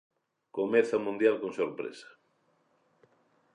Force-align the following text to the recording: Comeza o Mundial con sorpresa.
Comeza 0.57 0.99
o 0.99 1.03
Mundial 1.07 1.35
con 1.41 1.51
sorpresa. 1.59 2.09